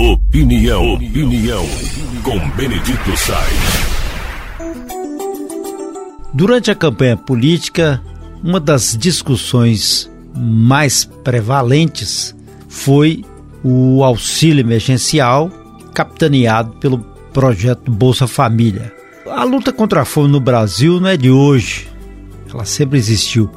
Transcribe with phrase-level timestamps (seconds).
[0.00, 1.64] Opinião, opinião,
[2.22, 4.68] com Benedito Sainz.
[6.32, 8.00] Durante a campanha política,
[8.40, 12.32] uma das discussões mais prevalentes
[12.68, 13.24] foi
[13.64, 15.50] o auxílio emergencial
[15.92, 17.00] capitaneado pelo
[17.32, 18.94] projeto Bolsa Família.
[19.26, 21.88] A luta contra a fome no Brasil não é de hoje,
[22.48, 23.50] ela sempre existiu.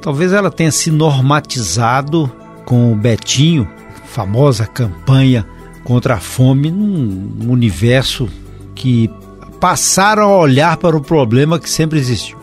[0.00, 2.30] Talvez ela tenha se normatizado
[2.64, 3.68] com o Betinho,
[4.06, 5.44] famosa campanha
[5.88, 8.28] contra a fome, num universo
[8.74, 9.10] que
[9.58, 12.36] passaram a olhar para o problema que sempre existiu.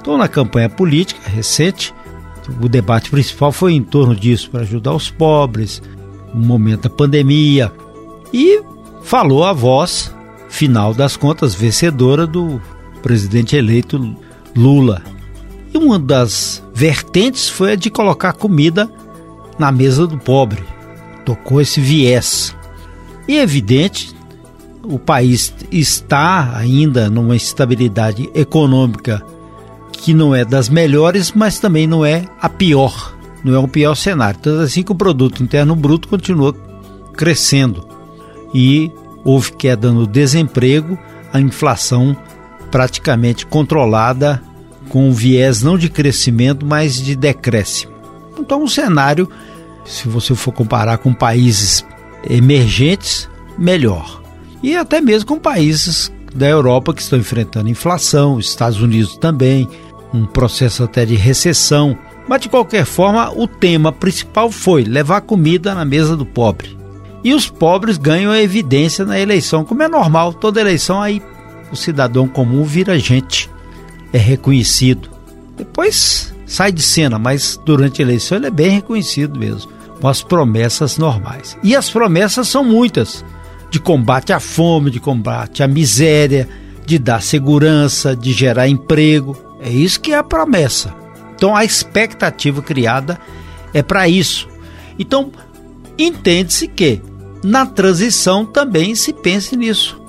[0.00, 1.92] Então, na campanha política recente,
[2.58, 5.82] o debate principal foi em torno disso, para ajudar os pobres,
[6.32, 7.70] no momento da pandemia,
[8.32, 8.62] e
[9.02, 10.10] falou a voz,
[10.48, 12.58] final das contas, vencedora do
[13.02, 14.16] presidente eleito
[14.56, 15.02] Lula.
[15.74, 18.90] E uma das vertentes foi a de colocar comida
[19.58, 20.64] na mesa do pobre.
[21.26, 22.56] Tocou esse viés.
[23.28, 24.14] E é evidente,
[24.82, 29.24] o país está ainda numa estabilidade econômica
[29.92, 33.94] que não é das melhores, mas também não é a pior, não é o pior
[33.94, 34.38] cenário.
[34.40, 36.54] Tanto assim que o produto interno bruto continua
[37.16, 37.86] crescendo
[38.54, 38.92] e
[39.24, 40.96] houve queda no desemprego,
[41.32, 42.16] a inflação
[42.70, 44.42] praticamente controlada
[44.88, 47.92] com um viés não de crescimento, mas de decréscimo.
[48.38, 49.28] Então, um cenário,
[49.84, 51.84] se você for comparar com países
[52.28, 54.22] emergentes, melhor.
[54.62, 59.68] E até mesmo com países da Europa que estão enfrentando inflação, Estados Unidos também,
[60.12, 61.96] um processo até de recessão.
[62.28, 66.76] Mas de qualquer forma, o tema principal foi levar comida na mesa do pobre.
[67.22, 71.22] E os pobres ganham a evidência na eleição, como é normal, toda eleição aí
[71.70, 73.50] o cidadão comum vira gente,
[74.12, 75.10] é reconhecido.
[75.56, 80.22] Depois sai de cena, mas durante a eleição ele é bem reconhecido mesmo, com as
[80.22, 81.56] promessas normais.
[81.62, 83.24] E as promessas são muitas
[83.70, 86.48] de combate à fome, de combate à miséria,
[86.84, 89.36] de dar segurança, de gerar emprego.
[89.60, 90.94] É isso que é a promessa.
[91.34, 93.18] Então a expectativa criada
[93.74, 94.48] é para isso.
[94.98, 95.30] Então
[95.98, 97.00] entende-se que
[97.42, 100.00] na transição também se pense nisso.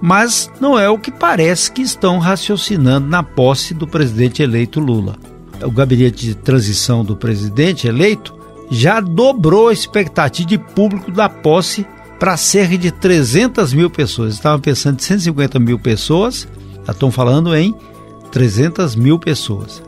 [0.00, 5.16] Mas não é o que parece que estão raciocinando na posse do presidente eleito Lula.
[5.62, 8.34] O gabinete de transição do presidente eleito
[8.72, 11.86] já dobrou a expectativa de público da posse
[12.18, 14.32] para cerca de 300 mil pessoas.
[14.32, 16.48] Estavam pensando em 150 mil pessoas,
[16.86, 17.74] já estão falando em
[18.30, 19.82] 300 mil pessoas.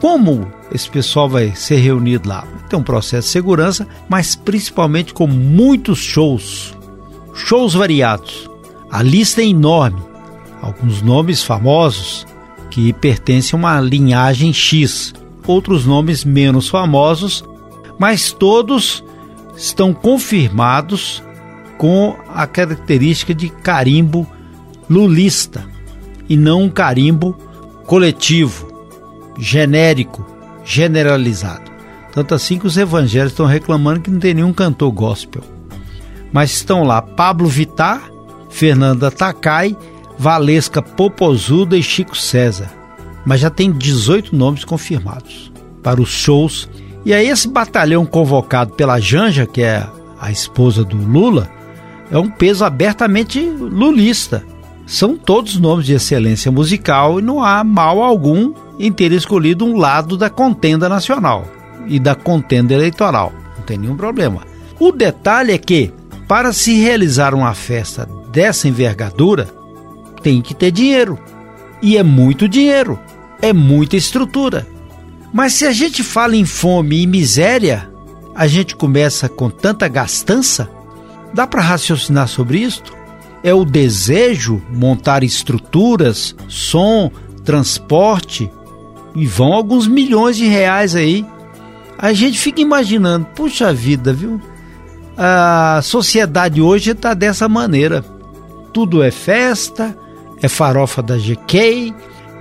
[0.00, 2.46] Como esse pessoal vai ser reunido lá?
[2.68, 6.76] Tem um processo de segurança, mas principalmente com muitos shows,
[7.34, 8.48] shows variados.
[8.88, 10.00] A lista é enorme,
[10.60, 12.24] alguns nomes famosos
[12.70, 15.12] que pertencem a uma linhagem X,
[15.44, 17.44] outros nomes menos famosos,
[17.98, 19.04] mas todos
[19.56, 21.22] estão confirmados
[21.78, 24.26] com a característica de carimbo
[24.88, 25.64] lulista
[26.28, 27.36] e não um carimbo
[27.86, 28.72] coletivo,
[29.38, 30.24] genérico,
[30.64, 31.70] generalizado.
[32.12, 35.42] Tanto assim que os evangélicos estão reclamando que não tem nenhum cantor gospel.
[36.32, 38.02] Mas estão lá Pablo Vittar,
[38.50, 39.76] Fernanda Takai,
[40.18, 42.70] Valesca Popozuda e Chico César.
[43.24, 46.68] Mas já tem 18 nomes confirmados para os shows.
[47.04, 49.86] E aí esse batalhão convocado pela Janja, que é
[50.20, 51.50] a esposa do Lula,
[52.10, 54.44] é um peso abertamente lulista.
[54.86, 59.76] São todos nomes de excelência musical e não há mal algum em ter escolhido um
[59.76, 61.44] lado da contenda nacional
[61.86, 63.32] e da contenda eleitoral.
[63.56, 64.42] Não tem nenhum problema.
[64.78, 65.92] O detalhe é que,
[66.28, 69.48] para se realizar uma festa dessa envergadura,
[70.22, 71.18] tem que ter dinheiro.
[71.80, 72.98] E é muito dinheiro,
[73.40, 74.66] é muita estrutura.
[75.32, 77.90] Mas se a gente fala em fome e miséria,
[78.34, 80.68] a gente começa com tanta gastança
[81.32, 82.92] Dá para raciocinar sobre isto?
[83.42, 87.10] É o desejo montar estruturas, som,
[87.44, 88.50] transporte
[89.14, 91.24] e vão alguns milhões de reais aí.
[91.98, 94.40] A gente fica imaginando, puxa vida, viu?
[95.16, 98.04] A sociedade hoje está dessa maneira.
[98.72, 99.96] Tudo é festa,
[100.40, 101.94] é farofa da GK,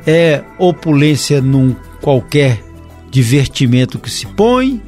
[0.05, 2.63] é opulência num qualquer
[3.11, 4.81] divertimento que se põe,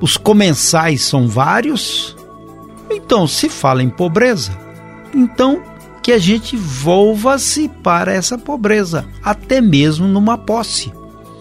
[0.00, 2.16] os comensais são vários,
[2.90, 4.50] então, se fala em pobreza,
[5.14, 5.62] então
[6.02, 10.92] que a gente volva-se para essa pobreza, até mesmo numa posse,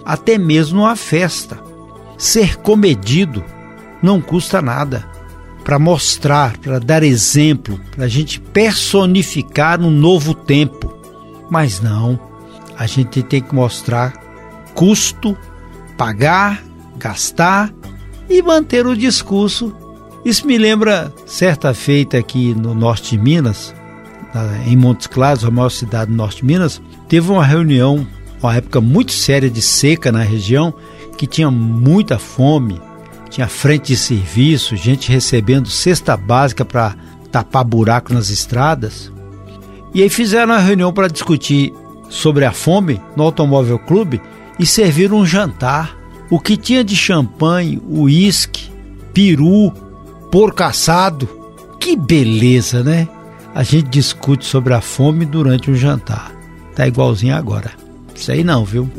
[0.05, 1.59] até mesmo numa festa.
[2.17, 3.43] Ser comedido
[4.01, 5.07] não custa nada.
[5.63, 10.93] Para mostrar, para dar exemplo, para a gente personificar um novo tempo.
[11.49, 12.19] Mas não,
[12.75, 14.13] a gente tem que mostrar
[14.73, 15.37] custo,
[15.99, 16.63] pagar,
[16.97, 17.73] gastar
[18.29, 19.75] e manter o discurso
[20.23, 23.75] Isso me lembra certa feita aqui no norte de Minas,
[24.65, 28.07] em Montes Claros, a maior cidade do norte de Minas, teve uma reunião,
[28.41, 30.73] uma época muito séria de seca na região,
[31.17, 32.81] que tinha muita fome,
[33.29, 36.95] tinha frente de serviço, gente recebendo cesta básica para
[37.29, 39.11] tapar buraco nas estradas.
[39.93, 41.73] E aí fizeram uma reunião para discutir
[42.09, 44.21] sobre a fome no Automóvel Clube
[44.59, 45.97] e serviram um jantar.
[46.29, 48.69] O que tinha de champanhe, uísque,
[49.13, 49.71] peru,
[50.29, 51.27] porco assado.
[51.79, 53.07] Que beleza, né?
[53.55, 56.31] A gente discute sobre a fome durante um jantar.
[56.75, 57.71] Tá igualzinho agora.
[58.13, 58.89] Isso aí não, viu?